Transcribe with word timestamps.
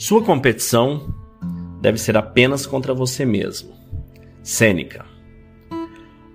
Sua 0.00 0.22
competição 0.22 1.14
deve 1.78 1.98
ser 1.98 2.16
apenas 2.16 2.64
contra 2.64 2.94
você 2.94 3.26
mesmo. 3.26 3.74
Sêneca. 4.42 5.04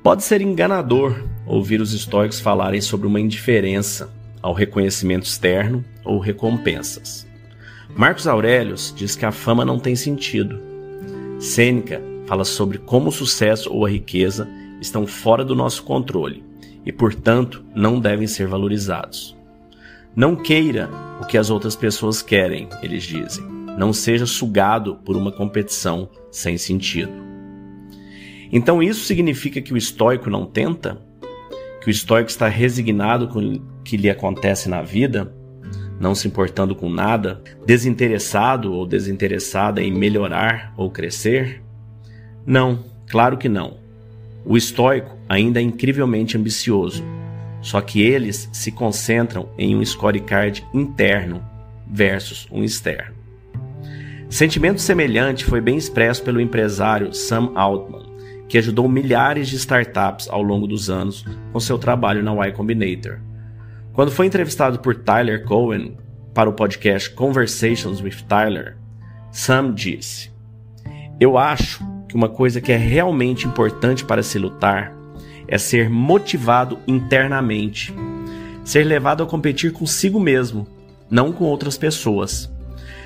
Pode 0.04 0.24
ser 0.24 0.40
enganador 0.40 1.24
ouvir 1.48 1.82
os 1.82 1.92
estoicos 1.92 2.40
falarem 2.40 2.80
sobre 2.80 3.08
uma 3.08 3.20
indiferença 3.20 4.14
ao 4.40 4.54
reconhecimento 4.54 5.26
externo 5.26 5.84
ou 6.04 6.20
recompensas. 6.20 7.28
Marcos 7.96 8.28
Aurelius 8.28 8.94
diz 8.96 9.16
que 9.16 9.26
a 9.26 9.32
fama 9.32 9.66
não 9.66 9.80
tem 9.80 9.96
sentido. 9.96 10.60
Sêneca 11.40 12.00
fala 12.28 12.46
sobre 12.46 12.78
como 12.78 13.10
o 13.10 13.12
sucesso 13.12 13.74
ou 13.74 13.84
a 13.84 13.90
riqueza 13.90 14.48
estão 14.80 15.08
fora 15.08 15.44
do 15.44 15.56
nosso 15.56 15.82
controle 15.82 16.44
e, 16.86 16.92
portanto, 16.92 17.66
não 17.74 18.00
devem 18.00 18.28
ser 18.28 18.46
valorizados. 18.46 19.36
Não 20.16 20.36
queira 20.36 20.88
o 21.20 21.26
que 21.26 21.36
as 21.36 21.50
outras 21.50 21.76
pessoas 21.76 22.22
querem, 22.22 22.70
eles 22.84 23.02
dizem. 23.02 23.55
Não 23.78 23.92
seja 23.92 24.26
sugado 24.26 24.96
por 25.04 25.16
uma 25.18 25.32
competição 25.32 26.10
sem 26.32 26.58
sentido. 26.58 27.12
Então, 28.52 28.82
isso 28.82 29.06
significa 29.06 29.62
que 29.62 29.74
o 29.74 29.78
estoico 29.78 30.30
não 30.30 30.46
tenta? 30.46 31.02
Que 31.82 31.90
o 31.90 31.92
estoico 31.92 32.30
está 32.30 32.48
resignado 32.48 33.28
com 33.28 33.40
o 33.40 33.62
que 33.84 33.98
lhe 33.98 34.10
acontece 34.10 34.70
na 34.70 34.82
vida, 34.82 35.34
não 36.00 36.14
se 36.14 36.28
importando 36.28 36.76
com 36.76 36.90
nada, 36.90 37.42
desinteressado 37.66 38.74
ou 38.74 38.86
desinteressada 38.86 39.82
em 39.82 39.92
melhorar 39.92 40.74
ou 40.78 40.90
crescer? 40.90 41.62
Não, 42.46 42.84
claro 43.10 43.38
que 43.38 43.50
não. 43.50 43.78
O 44.46 44.58
estoico 44.58 45.18
ainda 45.28 45.60
é 45.60 45.64
incrivelmente 45.64 46.38
ambicioso, 46.38 47.04
só 47.62 47.82
que 47.82 48.02
eles 48.02 48.50
se 48.54 48.72
concentram 48.72 49.50
em 49.58 49.76
um 49.76 49.84
scorecard 49.84 50.66
interno 50.74 51.44
versus 51.88 52.48
um 52.52 52.64
externo. 52.64 53.25
Sentimento 54.36 54.82
semelhante 54.82 55.46
foi 55.46 55.62
bem 55.62 55.78
expresso 55.78 56.22
pelo 56.22 56.42
empresário 56.42 57.14
Sam 57.14 57.54
Altman, 57.56 58.04
que 58.50 58.58
ajudou 58.58 58.86
milhares 58.90 59.48
de 59.48 59.56
startups 59.56 60.28
ao 60.28 60.44
longo 60.44 60.68
dos 60.68 60.90
anos 60.90 61.24
com 61.54 61.60
seu 61.62 61.78
trabalho 61.80 62.22
na 62.22 62.34
Y 62.34 62.52
Combinator. 62.52 63.20
Quando 63.94 64.12
foi 64.12 64.26
entrevistado 64.26 64.80
por 64.80 64.94
Tyler 64.94 65.46
Cohen 65.46 65.96
para 66.34 66.50
o 66.50 66.54
podcast 66.54 67.12
Conversations 67.12 68.02
with 68.02 68.26
Tyler, 68.28 68.76
Sam 69.32 69.74
disse: 69.74 70.30
Eu 71.18 71.38
acho 71.38 71.82
que 72.10 72.16
uma 72.18 72.28
coisa 72.28 72.60
que 72.60 72.74
é 72.74 72.78
realmente 72.78 73.48
importante 73.48 74.04
para 74.04 74.22
se 74.22 74.38
lutar 74.38 74.94
é 75.48 75.58
ser 75.58 75.90
motivado 75.90 76.78
internamente, 76.86 77.96
ser 78.66 78.84
levado 78.84 79.24
a 79.24 79.26
competir 79.26 79.72
consigo 79.72 80.20
mesmo, 80.20 80.68
não 81.10 81.32
com 81.32 81.46
outras 81.46 81.78
pessoas. 81.78 82.54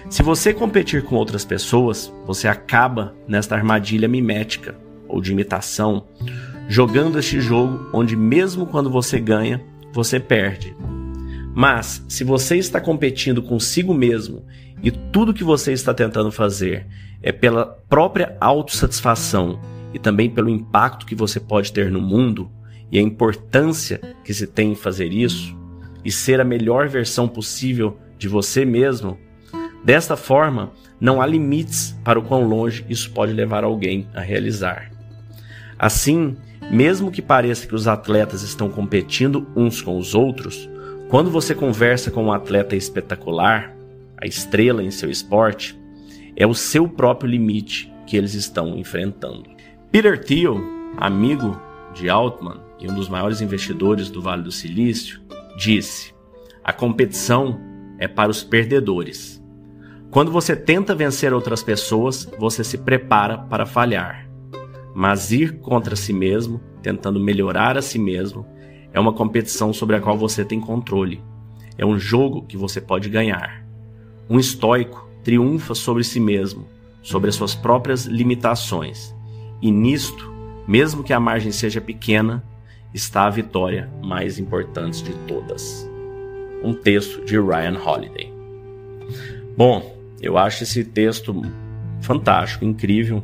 Se 0.09 0.23
você 0.23 0.51
competir 0.51 1.03
com 1.03 1.15
outras 1.15 1.45
pessoas, 1.45 2.11
você 2.25 2.47
acaba 2.47 3.15
nesta 3.27 3.55
armadilha 3.55 4.07
mimética 4.07 4.75
ou 5.07 5.21
de 5.21 5.31
imitação, 5.31 6.07
jogando 6.67 7.19
este 7.19 7.39
jogo 7.39 7.87
onde, 7.93 8.15
mesmo 8.15 8.65
quando 8.65 8.89
você 8.89 9.19
ganha, 9.19 9.63
você 9.93 10.19
perde. 10.19 10.75
Mas, 11.53 12.03
se 12.07 12.23
você 12.23 12.57
está 12.57 12.81
competindo 12.81 13.43
consigo 13.43 13.93
mesmo 13.93 14.43
e 14.81 14.89
tudo 14.89 15.33
que 15.33 15.43
você 15.43 15.73
está 15.73 15.93
tentando 15.93 16.31
fazer 16.31 16.87
é 17.21 17.31
pela 17.31 17.65
própria 17.87 18.35
autossatisfação 18.41 19.59
e 19.93 19.99
também 19.99 20.27
pelo 20.27 20.49
impacto 20.49 21.05
que 21.05 21.15
você 21.15 21.39
pode 21.39 21.71
ter 21.71 21.91
no 21.91 22.01
mundo 22.01 22.49
e 22.91 22.97
a 22.97 23.01
importância 23.01 24.01
que 24.23 24.33
se 24.33 24.47
tem 24.47 24.71
em 24.71 24.75
fazer 24.75 25.13
isso 25.13 25.55
e 26.03 26.11
ser 26.11 26.41
a 26.41 26.45
melhor 26.45 26.87
versão 26.87 27.27
possível 27.27 27.99
de 28.17 28.27
você 28.27 28.65
mesmo, 28.65 29.17
desta 29.83 30.15
forma, 30.15 30.71
não 30.99 31.21
há 31.21 31.25
limites 31.25 31.97
para 32.03 32.19
o 32.19 32.23
quão 32.23 32.43
longe 32.43 32.85
isso 32.89 33.11
pode 33.11 33.33
levar 33.33 33.63
alguém 33.63 34.07
a 34.13 34.21
realizar. 34.21 34.91
Assim, 35.77 36.35
mesmo 36.71 37.11
que 37.11 37.21
pareça 37.21 37.65
que 37.65 37.75
os 37.75 37.87
atletas 37.87 38.41
estão 38.41 38.69
competindo 38.69 39.47
uns 39.55 39.81
com 39.81 39.97
os 39.97 40.13
outros, 40.13 40.69
quando 41.09 41.31
você 41.31 41.55
conversa 41.55 42.11
com 42.11 42.25
um 42.25 42.31
atleta 42.31 42.75
espetacular, 42.75 43.75
a 44.21 44.27
estrela 44.27 44.83
em 44.83 44.91
seu 44.91 45.09
esporte, 45.09 45.79
é 46.35 46.45
o 46.45 46.53
seu 46.53 46.87
próprio 46.87 47.29
limite 47.29 47.91
que 48.05 48.17
eles 48.17 48.33
estão 48.33 48.77
enfrentando. 48.77 49.49
Peter 49.91 50.23
Thiel, 50.23 50.61
amigo 50.97 51.59
de 51.93 52.09
Altman 52.09 52.59
e 52.79 52.89
um 52.89 52.93
dos 52.93 53.09
maiores 53.09 53.41
investidores 53.41 54.09
do 54.09 54.21
Vale 54.21 54.43
do 54.43 54.51
Silício, 54.51 55.21
disse: 55.57 56.13
A 56.63 56.71
competição 56.71 57.59
é 57.97 58.07
para 58.07 58.29
os 58.29 58.43
perdedores. 58.43 59.38
Quando 60.11 60.31
você 60.31 60.55
tenta 60.55 60.95
vencer 60.95 61.33
outras 61.33 61.61
pessoas, 61.61 62.27
você 62.39 62.63
se 62.63 62.79
prepara 62.79 63.37
para 63.37 63.67
falhar. 63.67 64.27
Mas 64.95 65.31
ir 65.31 65.59
contra 65.59 65.95
si 65.95 66.11
mesmo, 66.11 66.59
tentando 66.81 67.19
melhorar 67.19 67.77
a 67.77 67.81
si 67.81 67.99
mesmo, 67.99 68.43
é 68.91 68.99
uma 68.99 69.13
competição 69.13 69.71
sobre 69.71 69.95
a 69.95 70.01
qual 70.01 70.17
você 70.17 70.43
tem 70.43 70.59
controle. 70.59 71.23
É 71.77 71.85
um 71.85 71.99
jogo 71.99 72.41
que 72.47 72.57
você 72.57 72.81
pode 72.81 73.07
ganhar. 73.07 73.63
Um 74.27 74.39
estoico 74.39 75.07
triunfa 75.23 75.75
sobre 75.75 76.03
si 76.03 76.19
mesmo, 76.19 76.65
sobre 77.03 77.29
as 77.29 77.35
suas 77.35 77.53
próprias 77.53 78.05
limitações. 78.05 79.15
E 79.61 79.71
nisto, 79.71 80.33
mesmo 80.67 81.03
que 81.03 81.13
a 81.13 81.19
margem 81.19 81.51
seja 81.51 81.79
pequena, 81.79 82.43
está 82.91 83.27
a 83.27 83.29
vitória 83.29 83.91
mais 84.03 84.39
importante 84.39 85.03
de 85.03 85.13
todas. 85.27 85.87
Um 86.63 86.73
texto 86.73 87.23
de 87.25 87.39
Ryan 87.39 87.77
Holiday. 87.79 88.33
Bom, 89.55 89.98
eu 90.21 90.37
acho 90.37 90.63
esse 90.63 90.83
texto 90.83 91.41
fantástico, 92.01 92.65
incrível. 92.65 93.23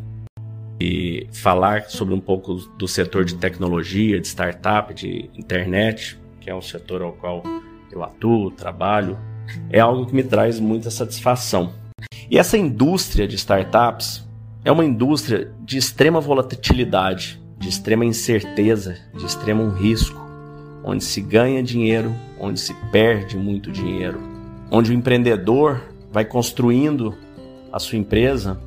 E 0.80 1.28
falar 1.32 1.90
sobre 1.90 2.14
um 2.14 2.20
pouco 2.20 2.56
do 2.78 2.88
setor 2.88 3.24
de 3.24 3.36
tecnologia, 3.36 4.20
de 4.20 4.28
startup, 4.28 4.94
de 4.94 5.30
internet, 5.34 6.20
que 6.42 6.50
é 6.50 6.56
um 6.56 6.62
setor 6.62 7.02
ao 7.02 7.14
qual 7.14 7.42
eu 7.92 8.04
atuo, 8.04 8.52
trabalho, 8.52 9.18
é 9.70 9.80
algo 9.80 10.06
que 10.06 10.14
me 10.14 10.24
traz 10.24 10.60
muita 10.60 10.92
satisfação. 10.92 11.72
E 12.30 12.38
essa 12.38 12.58
indústria 12.58 13.28
de 13.28 13.36
startups 13.36 14.28
é 14.66 14.72
uma 14.72 14.84
indústria 14.84 15.52
de 15.62 15.78
extrema 15.78 16.20
volatilidade, 16.20 17.42
de 17.58 17.70
extrema 17.70 18.04
incerteza, 18.04 18.98
de 19.16 19.26
extremo 19.26 19.70
risco, 19.70 20.20
onde 20.84 21.04
se 21.04 21.22
ganha 21.22 21.64
dinheiro, 21.64 22.14
onde 22.40 22.60
se 22.60 22.74
perde 22.92 23.38
muito 23.38 23.72
dinheiro, 23.72 24.20
onde 24.70 24.92
o 24.92 24.94
empreendedor 24.94 25.82
vai 26.16 26.24
construindo 26.24 27.14
a 27.74 27.78
sua 27.78 27.98
empresa, 27.98 28.58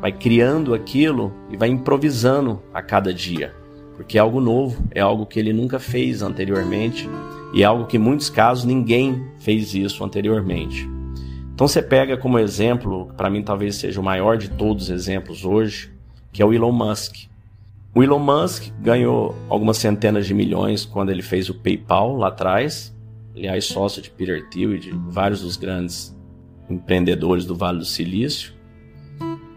vai 0.00 0.10
criando 0.10 0.72
aquilo 0.72 1.30
e 1.50 1.56
vai 1.56 1.68
improvisando 1.68 2.62
a 2.72 2.80
cada 2.80 3.12
dia, 3.12 3.54
porque 3.94 4.16
é 4.16 4.20
algo 4.22 4.40
novo, 4.40 4.82
é 4.92 5.00
algo 5.02 5.26
que 5.26 5.38
ele 5.38 5.52
nunca 5.52 5.78
fez 5.78 6.22
anteriormente 6.22 7.06
e 7.52 7.62
é 7.62 7.66
algo 7.66 7.84
que 7.84 7.98
em 7.98 8.00
muitos 8.00 8.30
casos 8.30 8.64
ninguém 8.64 9.26
fez 9.38 9.74
isso 9.74 10.02
anteriormente. 10.02 10.88
Então 11.52 11.68
você 11.68 11.82
pega 11.82 12.16
como 12.16 12.38
exemplo, 12.38 13.12
para 13.14 13.28
mim 13.28 13.42
talvez 13.42 13.76
seja 13.76 14.00
o 14.00 14.02
maior 14.02 14.38
de 14.38 14.48
todos 14.48 14.84
os 14.84 14.90
exemplos 14.90 15.44
hoje, 15.44 15.92
que 16.32 16.40
é 16.40 16.46
o 16.46 16.54
Elon 16.54 16.72
Musk. 16.72 17.26
O 17.94 18.02
Elon 18.02 18.20
Musk 18.20 18.72
ganhou 18.80 19.34
algumas 19.50 19.76
centenas 19.76 20.26
de 20.26 20.32
milhões 20.32 20.86
quando 20.86 21.10
ele 21.10 21.20
fez 21.20 21.50
o 21.50 21.54
PayPal 21.54 22.16
lá 22.16 22.28
atrás, 22.28 22.96
aliás, 23.34 23.66
sócio 23.66 24.00
de 24.00 24.08
Peter 24.08 24.48
Thiel 24.48 24.74
e 24.74 24.78
de 24.78 24.92
vários 25.10 25.42
dos 25.42 25.58
grandes 25.58 26.16
empreendedores 26.68 27.44
do 27.44 27.54
Vale 27.54 27.78
do 27.78 27.84
Silício. 27.84 28.52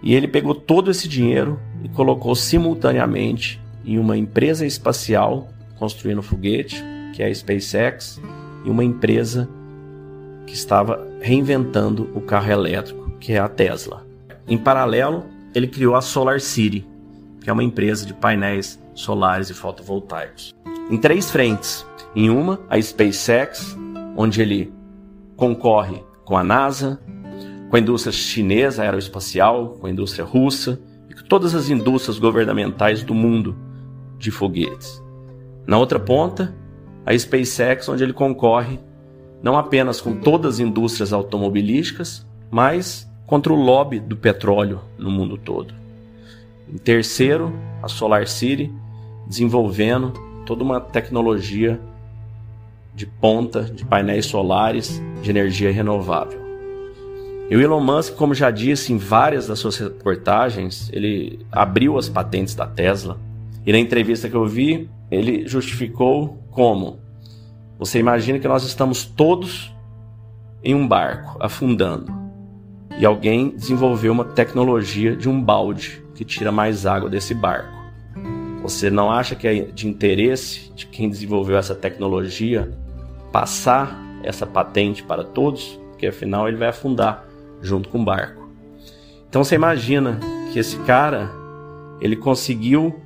E 0.01 0.13
ele 0.13 0.27
pegou 0.27 0.55
todo 0.55 0.89
esse 0.89 1.07
dinheiro 1.07 1.59
e 1.83 1.89
colocou 1.89 2.33
simultaneamente 2.35 3.61
em 3.85 3.97
uma 3.97 4.17
empresa 4.17 4.65
espacial 4.65 5.49
construindo 5.77 6.21
foguete, 6.21 6.83
que 7.13 7.23
é 7.23 7.27
a 7.27 7.33
SpaceX, 7.33 8.21
e 8.65 8.69
uma 8.69 8.83
empresa 8.83 9.49
que 10.45 10.53
estava 10.53 11.07
reinventando 11.21 12.09
o 12.13 12.21
carro 12.21 12.51
elétrico, 12.51 13.11
que 13.19 13.33
é 13.33 13.39
a 13.39 13.47
Tesla. 13.47 14.05
Em 14.47 14.57
paralelo, 14.57 15.25
ele 15.55 15.67
criou 15.67 15.95
a 15.95 16.01
Solar 16.01 16.41
City, 16.41 16.85
que 17.41 17.49
é 17.49 17.53
uma 17.53 17.63
empresa 17.63 18.05
de 18.05 18.13
painéis 18.13 18.79
solares 18.93 19.49
e 19.49 19.53
fotovoltaicos. 19.53 20.53
Em 20.89 20.97
três 20.97 21.31
frentes. 21.31 21.85
Em 22.15 22.29
uma, 22.29 22.59
a 22.69 22.81
SpaceX, 22.81 23.77
onde 24.17 24.41
ele 24.41 24.73
concorre 25.35 26.03
com 26.29 26.37
a 26.37 26.43
NASA, 26.43 26.99
com 27.71 27.75
a 27.75 27.79
indústria 27.79 28.13
chinesa 28.13 28.83
aeroespacial, 28.83 29.69
com 29.79 29.87
a 29.87 29.89
indústria 29.89 30.23
russa 30.23 30.79
e 31.09 31.13
com 31.15 31.23
todas 31.23 31.55
as 31.55 31.71
indústrias 31.71 32.19
governamentais 32.19 33.01
do 33.01 33.15
mundo 33.15 33.57
de 34.19 34.29
foguetes. 34.29 35.01
Na 35.65 35.79
outra 35.79 35.99
ponta, 35.99 36.55
a 37.03 37.17
SpaceX, 37.17 37.89
onde 37.89 38.03
ele 38.03 38.13
concorre 38.13 38.79
não 39.41 39.57
apenas 39.57 39.99
com 39.99 40.17
todas 40.17 40.55
as 40.55 40.59
indústrias 40.59 41.11
automobilísticas, 41.11 42.23
mas 42.51 43.09
contra 43.25 43.51
o 43.51 43.55
lobby 43.55 43.99
do 43.99 44.15
petróleo 44.15 44.81
no 44.99 45.09
mundo 45.09 45.35
todo. 45.35 45.73
Em 46.71 46.77
terceiro, 46.77 47.51
a 47.81 47.87
Solar 47.87 48.27
City, 48.27 48.71
desenvolvendo 49.25 50.13
toda 50.45 50.63
uma 50.63 50.79
tecnologia 50.79 51.79
de 52.93 53.05
ponta 53.05 53.63
de 53.63 53.85
painéis 53.85 54.25
solares 54.25 55.01
de 55.21 55.29
energia 55.29 55.71
renovável. 55.71 56.39
E 57.49 57.55
o 57.55 57.61
Elon 57.61 57.79
Musk, 57.79 58.15
como 58.15 58.35
já 58.35 58.51
disse 58.51 58.93
em 58.93 58.97
várias 58.97 59.47
das 59.47 59.57
suas 59.57 59.77
reportagens, 59.77 60.89
ele 60.93 61.39
abriu 61.51 61.97
as 61.97 62.07
patentes 62.07 62.53
da 62.53 62.67
Tesla. 62.67 63.17
E 63.65 63.71
na 63.71 63.79
entrevista 63.79 64.29
que 64.29 64.35
eu 64.35 64.45
vi, 64.45 64.89
ele 65.09 65.47
justificou 65.47 66.37
como: 66.51 66.99
você 67.77 67.97
imagina 67.97 68.37
que 68.37 68.47
nós 68.47 68.63
estamos 68.63 69.03
todos 69.03 69.73
em 70.63 70.75
um 70.75 70.87
barco 70.87 71.37
afundando 71.39 72.13
e 72.99 73.05
alguém 73.05 73.49
desenvolveu 73.49 74.11
uma 74.11 74.25
tecnologia 74.25 75.15
de 75.15 75.29
um 75.29 75.41
balde 75.41 76.03
que 76.13 76.25
tira 76.25 76.51
mais 76.51 76.85
água 76.85 77.09
desse 77.09 77.33
barco. 77.33 77.78
Você 78.69 78.91
não 78.91 79.09
acha 79.09 79.35
que 79.35 79.47
é 79.47 79.61
de 79.63 79.87
interesse 79.87 80.71
de 80.75 80.85
quem 80.85 81.09
desenvolveu 81.09 81.57
essa 81.57 81.73
tecnologia 81.73 82.71
passar 83.31 83.99
essa 84.23 84.45
patente 84.45 85.01
para 85.01 85.23
todos? 85.23 85.79
Porque 85.89 86.05
afinal 86.05 86.47
ele 86.47 86.55
vai 86.55 86.67
afundar 86.67 87.25
junto 87.63 87.89
com 87.89 87.99
o 87.99 88.05
barco. 88.05 88.47
Então 89.27 89.43
você 89.43 89.55
imagina 89.55 90.19
que 90.53 90.59
esse 90.59 90.77
cara 90.83 91.31
ele 91.99 92.15
conseguiu 92.15 93.01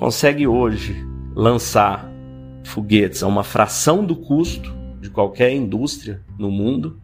consegue 0.00 0.48
hoje 0.48 0.96
lançar 1.32 2.10
foguetes 2.64 3.22
a 3.22 3.28
uma 3.28 3.44
fração 3.44 4.04
do 4.04 4.16
custo 4.16 4.74
de 5.00 5.10
qualquer 5.10 5.52
indústria 5.52 6.20
no 6.36 6.50
mundo. 6.50 7.00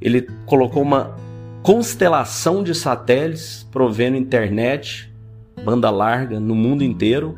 Ele 0.00 0.22
colocou 0.44 0.82
uma 0.82 1.16
constelação 1.62 2.64
de 2.64 2.74
satélites 2.74 3.64
provendo 3.70 4.16
internet, 4.16 5.09
banda 5.64 5.90
larga 5.90 6.40
no 6.40 6.54
mundo 6.54 6.82
inteiro. 6.82 7.36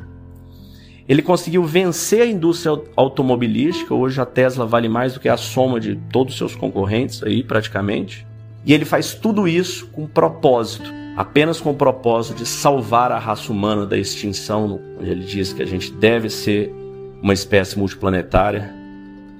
Ele 1.07 1.21
conseguiu 1.21 1.63
vencer 1.63 2.21
a 2.21 2.25
indústria 2.25 2.81
automobilística. 2.95 3.93
Hoje 3.93 4.21
a 4.21 4.25
Tesla 4.25 4.65
vale 4.65 4.87
mais 4.87 5.13
do 5.13 5.19
que 5.19 5.27
a 5.27 5.35
soma 5.37 5.79
de 5.79 5.95
todos 6.11 6.33
os 6.33 6.37
seus 6.37 6.55
concorrentes 6.55 7.21
aí, 7.23 7.43
praticamente. 7.43 8.25
E 8.65 8.73
ele 8.73 8.85
faz 8.85 9.13
tudo 9.13 9.47
isso 9.47 9.87
com 9.87 10.07
propósito, 10.07 10.89
apenas 11.17 11.59
com 11.59 11.71
o 11.71 11.75
propósito 11.75 12.37
de 12.37 12.45
salvar 12.45 13.11
a 13.11 13.19
raça 13.19 13.51
humana 13.51 13.85
da 13.85 13.97
extinção, 13.97 14.79
onde 14.97 15.09
ele 15.09 15.25
diz 15.25 15.51
que 15.51 15.61
a 15.61 15.65
gente 15.65 15.91
deve 15.91 16.29
ser 16.29 16.73
uma 17.21 17.33
espécie 17.33 17.77
multiplanetária. 17.77 18.73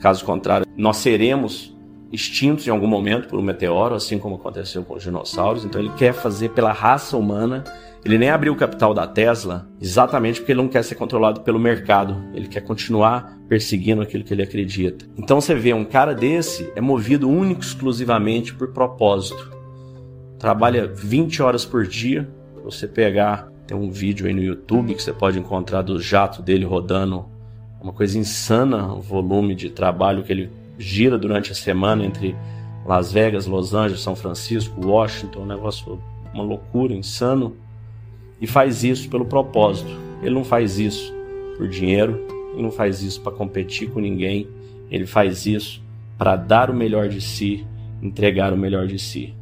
Caso 0.01 0.25
contrário, 0.25 0.67
nós 0.75 0.97
seremos 0.97 1.73
extintos 2.11 2.67
em 2.67 2.69
algum 2.69 2.87
momento 2.87 3.27
por 3.27 3.39
um 3.39 3.41
meteoro, 3.41 3.95
assim 3.95 4.19
como 4.19 4.35
aconteceu 4.35 4.83
com 4.83 4.93
os 4.95 5.03
dinossauros. 5.03 5.65
Então 5.65 5.81
ele 5.81 5.91
quer 5.97 6.13
fazer 6.13 6.49
pela 6.49 6.71
raça 6.71 7.17
humana. 7.17 7.63
Ele 8.05 8.17
nem 8.17 8.29
abriu 8.29 8.51
o 8.51 8.55
capital 8.55 8.93
da 8.93 9.07
Tesla 9.07 9.67
exatamente 9.79 10.39
porque 10.39 10.51
ele 10.51 10.61
não 10.61 10.67
quer 10.67 10.83
ser 10.83 10.95
controlado 10.95 11.41
pelo 11.41 11.59
mercado. 11.59 12.21
Ele 12.33 12.47
quer 12.47 12.61
continuar 12.61 13.37
perseguindo 13.47 14.01
aquilo 14.01 14.23
que 14.23 14.33
ele 14.33 14.43
acredita. 14.43 15.05
Então 15.17 15.39
você 15.39 15.55
vê 15.55 15.73
um 15.73 15.85
cara 15.85 16.13
desse 16.13 16.69
é 16.75 16.81
movido 16.81 17.29
único 17.29 17.61
exclusivamente 17.61 18.53
por 18.53 18.73
propósito. 18.73 19.51
Trabalha 20.37 20.85
20 20.87 21.41
horas 21.41 21.63
por 21.63 21.87
dia. 21.87 22.29
Você 22.63 22.87
pegar, 22.87 23.49
tem 23.65 23.77
um 23.77 23.89
vídeo 23.89 24.27
aí 24.27 24.33
no 24.33 24.43
YouTube 24.43 24.93
que 24.93 25.01
você 25.01 25.13
pode 25.13 25.39
encontrar 25.39 25.81
do 25.81 26.01
jato 26.01 26.41
dele 26.41 26.65
rodando 26.65 27.25
uma 27.81 27.91
coisa 27.91 28.17
insana 28.17 28.93
o 28.93 29.01
volume 29.01 29.53
de 29.53 29.69
trabalho 29.69 30.23
que 30.23 30.31
ele 30.31 30.49
gira 30.77 31.17
durante 31.17 31.51
a 31.51 31.55
semana 31.55 32.05
entre 32.05 32.35
Las 32.85 33.11
Vegas, 33.11 33.45
Los 33.45 33.73
Angeles, 33.73 34.01
São 34.01 34.15
Francisco, 34.15 34.85
Washington, 34.85 35.41
um 35.41 35.45
negócio, 35.45 36.01
uma 36.33 36.43
loucura, 36.43 36.93
insano. 36.93 37.55
E 38.43 38.47
faz 38.47 38.83
isso 38.83 39.09
pelo 39.09 39.23
propósito. 39.23 39.89
Ele 40.21 40.35
não 40.35 40.43
faz 40.43 40.77
isso 40.77 41.13
por 41.55 41.65
dinheiro, 41.65 42.27
ele 42.51 42.61
não 42.61 42.71
faz 42.71 43.01
isso 43.01 43.21
para 43.21 43.31
competir 43.31 43.89
com 43.89 44.01
ninguém, 44.01 44.49
ele 44.91 45.05
faz 45.05 45.45
isso 45.45 45.81
para 46.17 46.35
dar 46.35 46.69
o 46.69 46.75
melhor 46.75 47.07
de 47.07 47.21
si, 47.21 47.65
entregar 48.01 48.51
o 48.51 48.57
melhor 48.57 48.85
de 48.85 48.99
si. 48.99 49.33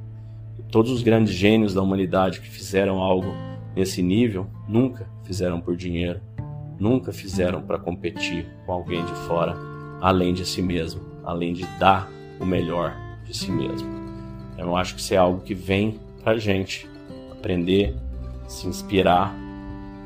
Todos 0.70 0.92
os 0.92 1.02
grandes 1.02 1.34
gênios 1.34 1.74
da 1.74 1.82
humanidade 1.82 2.42
que 2.42 2.48
fizeram 2.48 3.00
algo 3.00 3.34
nesse 3.76 4.04
nível 4.04 4.46
nunca 4.70 5.10
fizeram 5.24 5.60
por 5.60 5.76
dinheiro, 5.76 6.22
nunca 6.80 7.12
fizeram 7.12 7.60
para 7.60 7.80
competir 7.80 8.46
com 8.68 8.72
alguém 8.72 9.04
de 9.04 9.14
fora, 9.26 9.58
além 10.00 10.32
de 10.32 10.46
si 10.46 10.62
mesmo, 10.62 11.02
além 11.24 11.54
de 11.54 11.66
dar 11.80 12.08
o 12.40 12.46
melhor 12.46 12.96
de 13.26 13.36
si 13.36 13.52
mesmo. 13.52 13.90
Eu 14.60 14.76
acho 14.76 14.94
que 14.94 15.02
isso 15.02 15.16
é 15.16 15.18
algo 15.18 15.42
que 15.42 15.56
vem 15.56 16.00
para 16.24 16.38
gente 16.38 16.88
aprender, 17.32 17.96
se 18.52 18.68
inspirar 18.68 19.34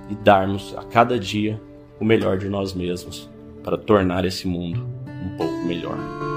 e 0.09 0.15
darmos 0.15 0.75
a 0.77 0.83
cada 0.83 1.17
dia 1.17 1.59
o 1.99 2.05
melhor 2.05 2.37
de 2.37 2.47
nós 2.47 2.73
mesmos 2.73 3.29
para 3.63 3.77
tornar 3.77 4.23
esse 4.25 4.47
mundo 4.47 4.85
um 5.07 5.37
pouco 5.37 5.65
melhor. 5.65 6.34